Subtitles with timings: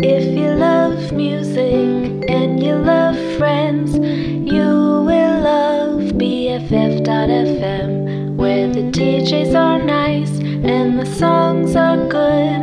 [0.00, 7.90] If you love music and you love friends, you will love BFF.fm,
[8.36, 12.62] where the DJs are nice and the songs are good,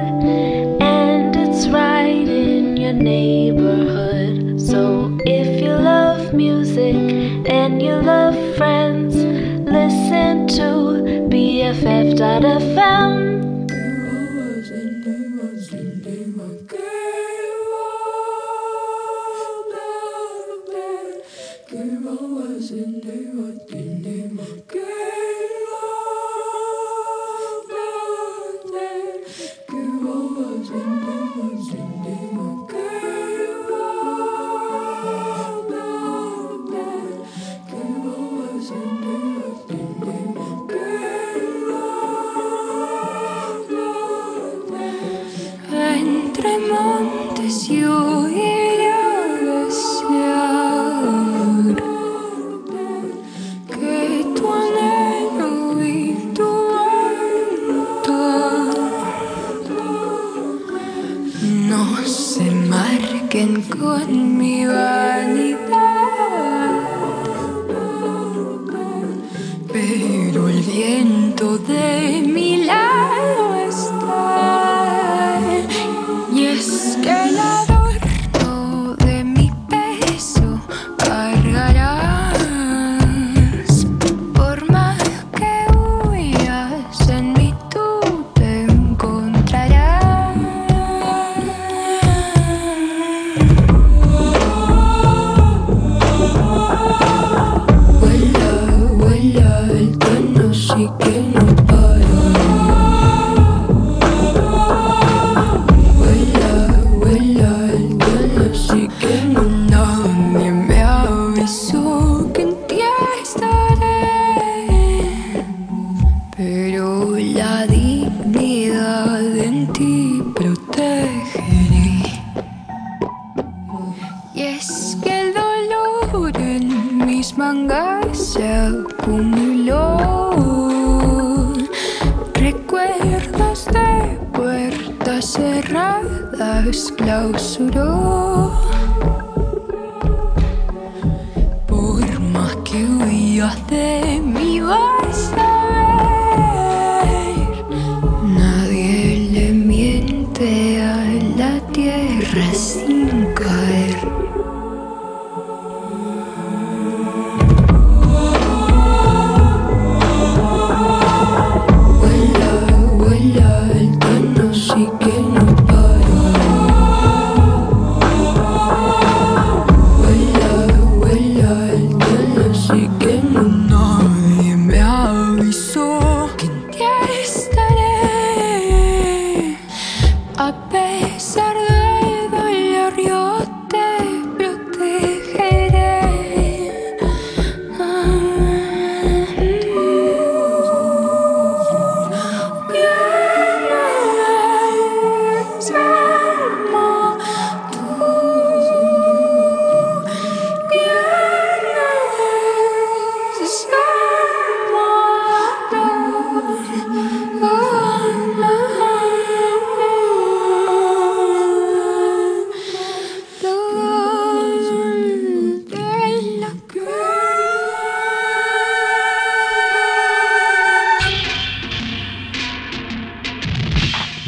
[0.82, 4.62] and it's right in your neighborhood.
[4.62, 6.96] So if you love music
[7.52, 13.25] and you love friends, listen to BFF.fm.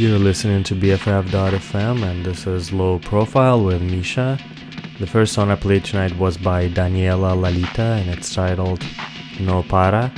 [0.07, 4.39] You're listening to BFF.fm, and this is Low Profile with Misha.
[4.99, 8.81] The first song I played tonight was by Daniela Lalita, and it's titled
[9.37, 10.13] No Para.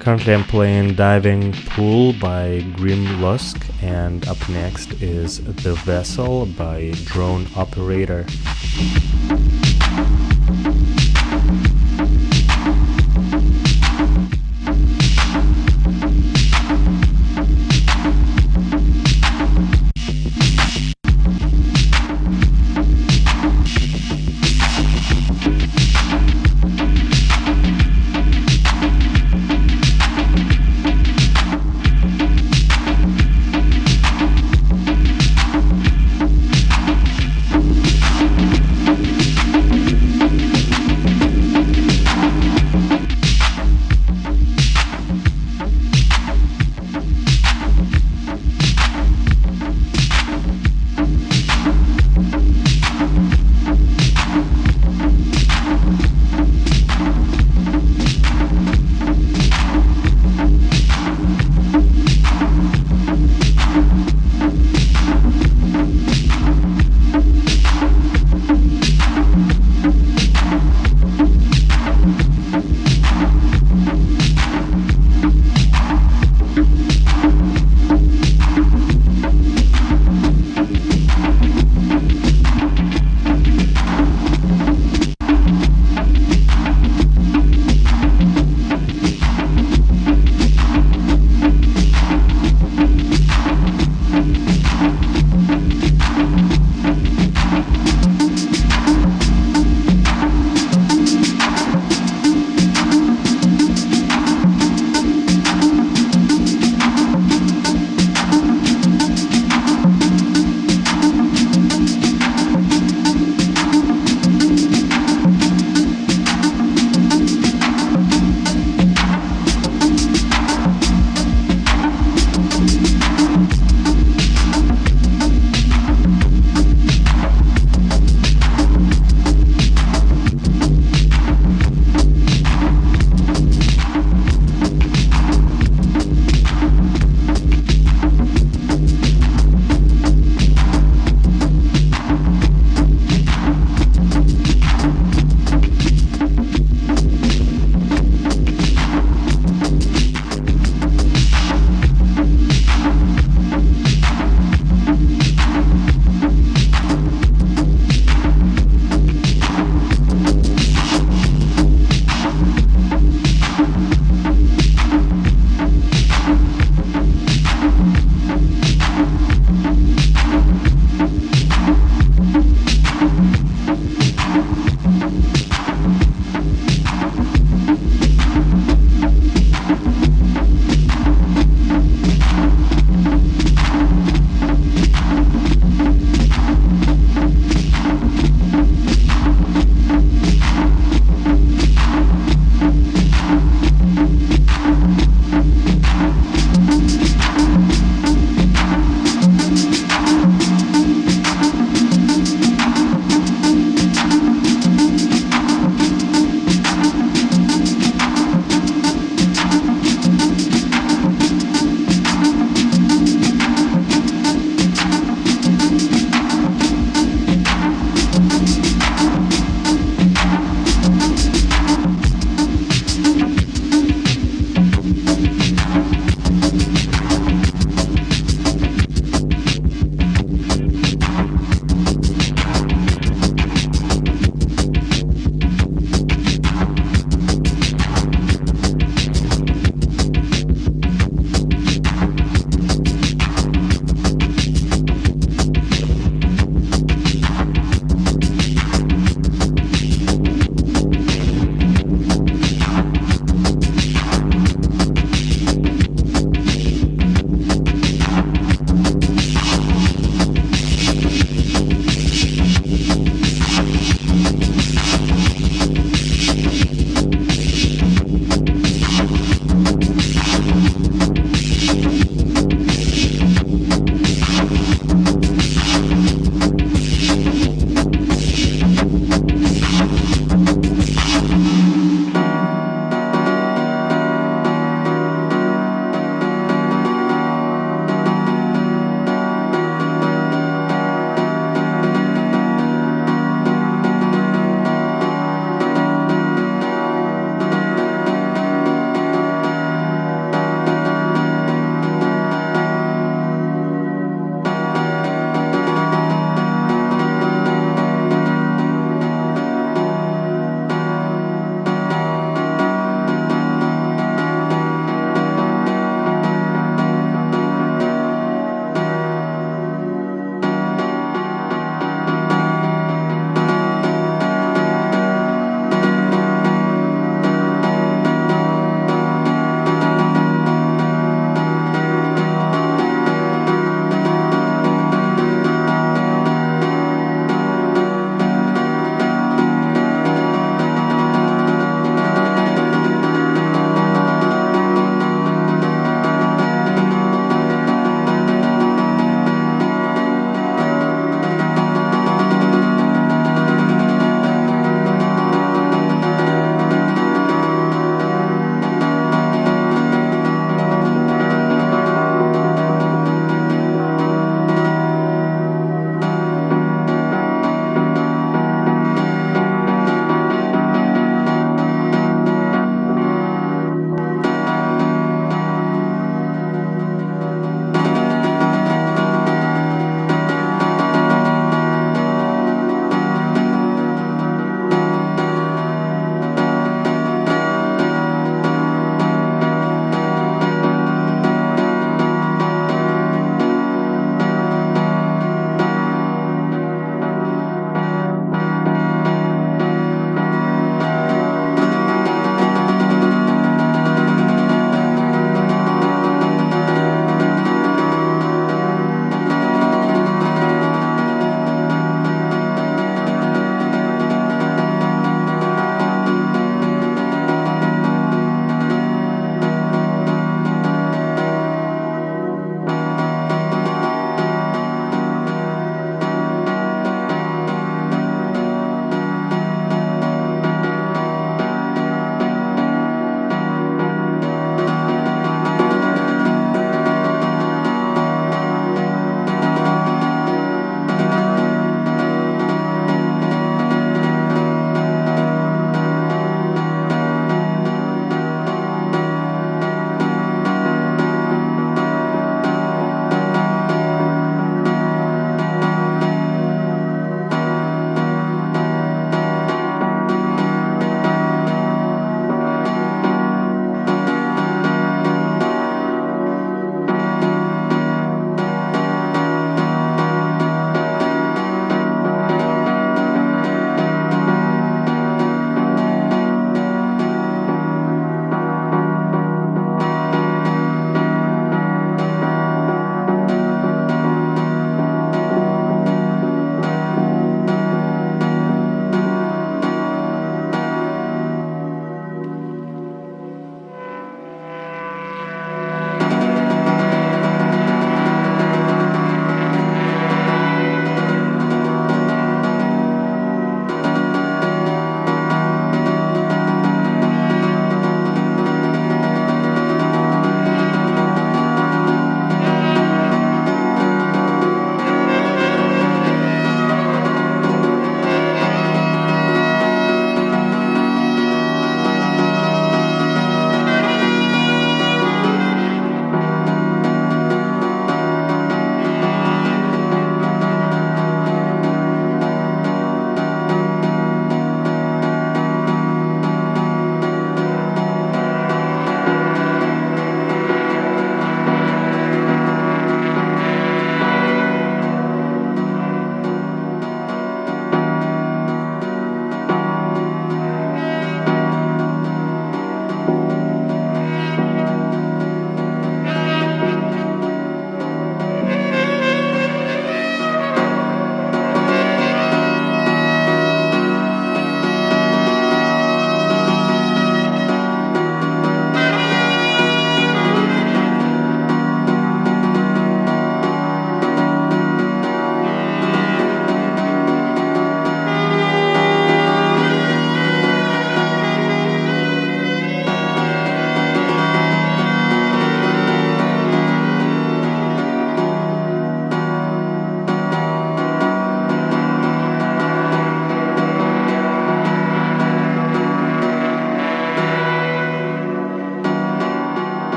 [0.00, 6.94] Currently, I'm playing Diving Pool by Grim Lusk, and up next is The Vessel by
[7.04, 8.28] Drone Operatør.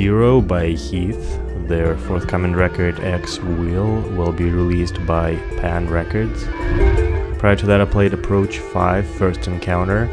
[0.00, 1.68] Dero by Heith.
[1.68, 6.44] Their forthcoming record X Wheel will be released by Pan Records.
[7.38, 10.08] Prior to that, I played Approach 5 First Encounter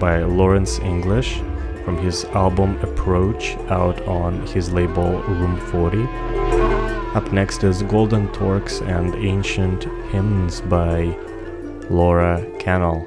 [0.00, 1.36] by Lawrence English
[1.84, 6.08] from his album Approach out on his label Room 40.
[7.14, 11.16] Up next is Golden Torcs and Ancient Hymns by
[11.88, 13.06] Laura Cannell.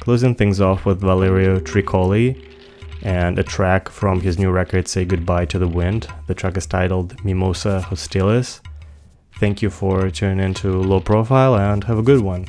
[0.00, 2.38] Closing things off with Valerio Tricoli
[3.02, 6.08] and a track from his new record, Say Goodbye to the Wind.
[6.26, 8.60] The track is titled Mimosa Hostilis.
[9.40, 12.44] Thank you for tuning into Low Profile and have a good one.